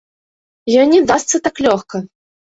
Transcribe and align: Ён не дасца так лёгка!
Ён 0.85 0.95
не 0.95 1.01
дасца 1.13 1.41
так 1.45 1.63
лёгка! 1.69 2.03